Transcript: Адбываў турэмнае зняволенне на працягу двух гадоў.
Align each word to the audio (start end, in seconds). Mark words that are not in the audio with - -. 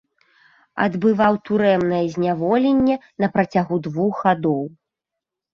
Адбываў 0.85 1.33
турэмнае 1.49 2.01
зняволенне 2.15 2.95
на 3.25 3.29
працягу 3.37 3.75
двух 3.89 4.13
гадоў. 4.27 4.63